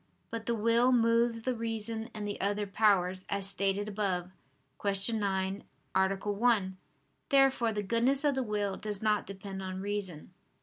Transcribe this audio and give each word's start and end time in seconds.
But 0.31 0.47
the 0.47 0.55
will 0.55 0.91
moves 0.91 1.43
the 1.43 1.53
reason 1.53 2.09
and 2.15 2.27
the 2.27 2.41
other 2.41 2.65
powers, 2.65 3.23
as 3.29 3.45
stated 3.45 3.87
above 3.87 4.31
(Q. 4.83 5.13
9, 5.19 5.63
A. 5.93 6.15
1). 6.17 6.77
Therefore 7.29 7.71
the 7.71 7.83
goodness 7.83 8.23
of 8.23 8.33
the 8.33 8.41
will 8.41 8.77
does 8.77 9.03
not 9.03 9.27
depend 9.27 9.61
on 9.61 9.79
reason. 9.79 10.33